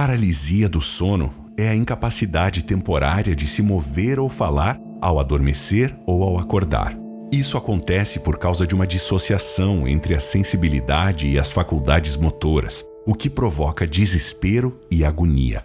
[0.00, 6.22] Paralisia do sono é a incapacidade temporária de se mover ou falar ao adormecer ou
[6.22, 6.96] ao acordar.
[7.32, 13.12] Isso acontece por causa de uma dissociação entre a sensibilidade e as faculdades motoras, o
[13.12, 15.64] que provoca desespero e agonia.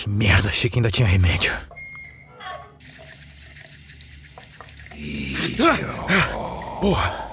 [0.00, 1.52] Que merda, achei que ainda tinha remédio.
[5.60, 6.80] Ah!
[6.80, 7.30] Porra!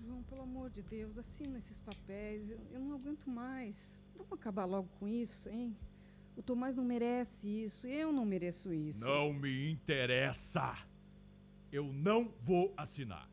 [0.00, 2.48] João, pelo amor de Deus, assina esses papéis.
[2.48, 4.00] Eu, eu não aguento mais.
[4.16, 5.76] Vamos acabar logo com isso, hein?
[6.36, 7.84] O Tomás não merece isso.
[7.88, 9.04] Eu não mereço isso.
[9.04, 10.88] Não me interessa.
[11.72, 13.28] Eu não vou assinar.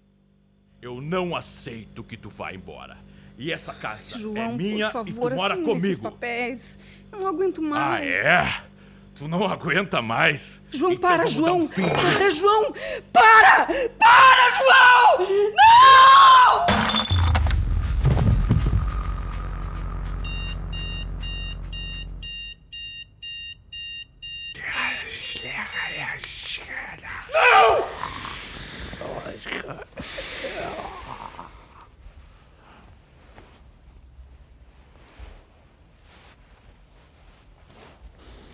[0.81, 2.97] Eu não aceito que tu vá embora.
[3.37, 6.01] E essa casa João, é minha por e favor, tu mora assina esses comigo.
[6.01, 6.79] papéis.
[7.11, 8.05] Eu não aguento Ah, mais.
[8.07, 8.61] é?
[9.15, 10.61] Tu não aguenta mais?
[10.71, 11.57] João, Então para, João!
[11.61, 12.31] um para.
[12.31, 12.73] João!
[13.11, 13.65] Para!
[13.65, 14.36] Para,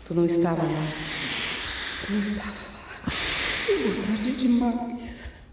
[0.05, 0.87] Tu não estava lá.
[2.05, 3.11] Tu não estava lá.
[3.65, 5.47] Chegou tarde demais.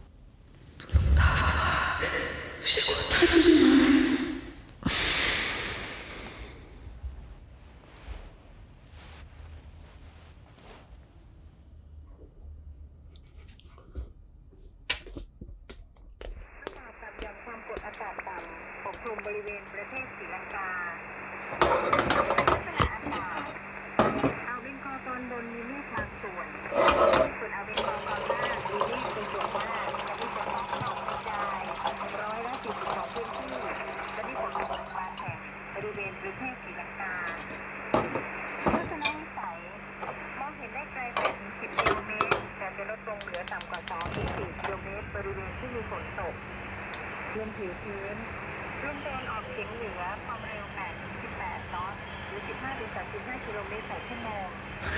[0.77, 2.01] Tu não estava lá.
[2.59, 3.90] Tu chegou tarde demais.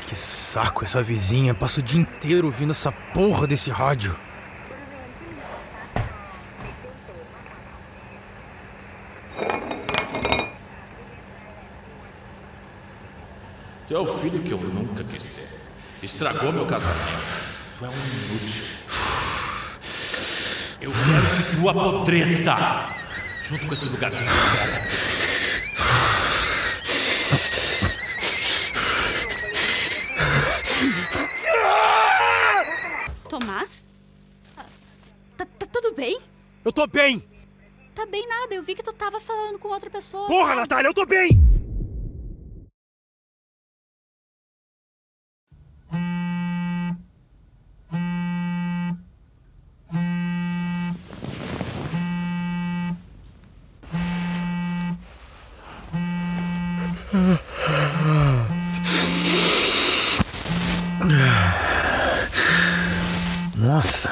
[0.07, 1.55] Que saco essa vizinha.
[1.55, 4.17] Passa o dia inteiro ouvindo essa porra desse rádio.
[13.89, 15.49] Tu é o filho que eu nunca quis ter.
[16.01, 17.43] Estragou meu casamento.
[17.79, 18.92] Tu é um inútil.
[20.83, 22.57] Eu quero que tu apodreça.
[23.49, 24.29] Junto com esse lugarzinho.
[33.29, 33.87] Tomás?
[35.37, 36.19] Tá, tá tudo bem?
[36.65, 37.23] Eu tô bem!
[37.95, 40.27] Tá bem nada, eu vi que tu tava falando com outra pessoa.
[40.27, 41.62] Porra, Natália, eu tô bem!
[63.55, 64.11] Nossa,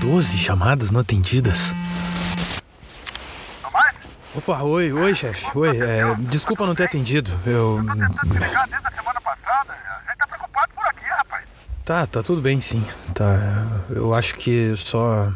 [0.00, 1.72] 12 chamadas não atendidas.
[4.36, 5.46] Opa, oi, oi, chefe.
[5.54, 7.30] Oi, é, desculpa não ter atendido.
[7.44, 7.84] Eu.
[11.84, 12.86] Tá, tá tudo bem sim.
[13.14, 13.66] Tá.
[13.90, 15.32] Eu acho que só.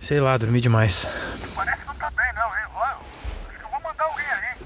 [0.00, 1.06] Sei lá, dormi demais.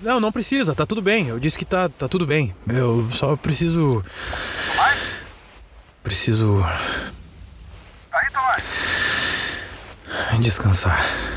[0.03, 1.29] Não, não precisa, tá tudo bem.
[1.29, 2.55] Eu disse que tá, tá tudo bem.
[2.69, 4.05] Eu só preciso.
[6.03, 6.65] Preciso.
[10.41, 11.30] Descansar.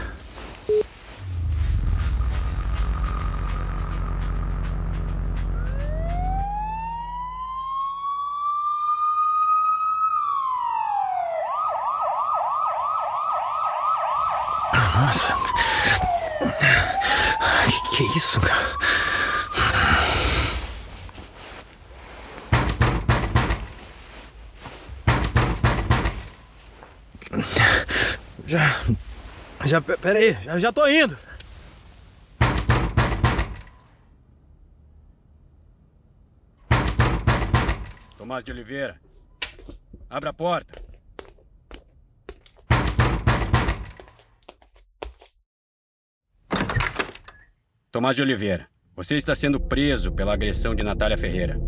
[17.96, 18.74] Que isso, cara?
[28.48, 28.82] Já.
[29.66, 31.16] Já, peraí, já, já tô indo.
[38.18, 39.00] Tomás de Oliveira.
[40.10, 40.93] Abra a porta.
[47.94, 51.62] Tomás de Oliveira, você está sendo preso pela agressão de Natália Ferreira.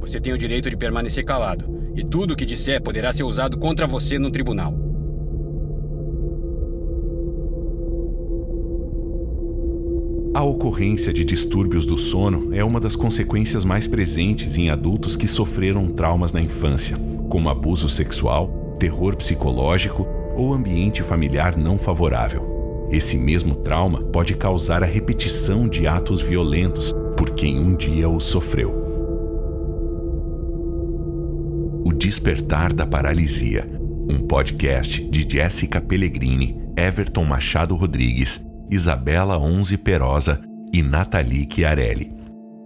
[0.00, 3.58] Você tem o direito de permanecer calado, e tudo o que disser poderá ser usado
[3.58, 4.72] contra você no tribunal.
[10.32, 15.28] A ocorrência de distúrbios do sono é uma das consequências mais presentes em adultos que
[15.28, 16.96] sofreram traumas na infância,
[17.28, 22.49] como abuso sexual, terror psicológico ou ambiente familiar não favorável.
[22.90, 28.24] Esse mesmo trauma pode causar a repetição de atos violentos por quem um dia os
[28.24, 28.74] sofreu.
[31.84, 33.68] O Despertar da Paralisia,
[34.10, 40.40] um podcast de Jéssica Pellegrini, Everton Machado Rodrigues Isabela Onze Perosa
[40.72, 42.14] e Nathalie Chiarelli.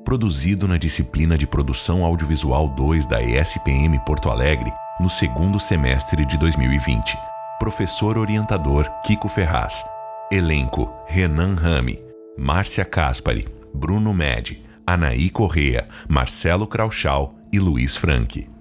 [0.04, 4.70] Produzido na disciplina de Produção Audiovisual 2 da ESPM Porto Alegre
[5.00, 7.16] no segundo semestre de 2020.
[7.58, 9.82] Professor orientador Kiko Ferraz.
[10.30, 12.02] Elenco: Renan Rame,
[12.36, 14.56] Márcia Caspari, Bruno Med,
[14.86, 18.53] Anaí Correa, Marcelo Krauchal e Luiz Franque.